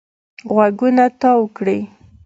[0.55, 1.79] غوږونه تاو کړي.